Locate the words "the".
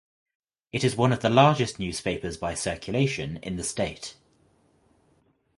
1.19-1.29, 3.57-3.63